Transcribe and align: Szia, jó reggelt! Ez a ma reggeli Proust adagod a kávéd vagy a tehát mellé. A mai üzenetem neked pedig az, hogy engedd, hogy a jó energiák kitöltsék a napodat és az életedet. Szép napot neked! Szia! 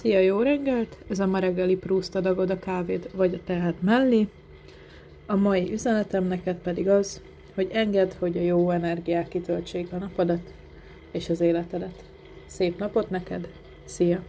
Szia, 0.00 0.18
jó 0.18 0.40
reggelt! 0.42 0.96
Ez 1.08 1.18
a 1.18 1.26
ma 1.26 1.38
reggeli 1.38 1.76
Proust 1.76 2.14
adagod 2.14 2.50
a 2.50 2.58
kávéd 2.58 3.10
vagy 3.14 3.34
a 3.34 3.44
tehát 3.44 3.82
mellé. 3.82 4.28
A 5.26 5.36
mai 5.36 5.72
üzenetem 5.72 6.24
neked 6.24 6.56
pedig 6.56 6.88
az, 6.88 7.20
hogy 7.54 7.68
engedd, 7.72 8.10
hogy 8.18 8.36
a 8.36 8.40
jó 8.40 8.70
energiák 8.70 9.28
kitöltsék 9.28 9.92
a 9.92 9.96
napodat 9.96 10.52
és 11.10 11.28
az 11.28 11.40
életedet. 11.40 12.04
Szép 12.46 12.78
napot 12.78 13.10
neked! 13.10 13.48
Szia! 13.84 14.22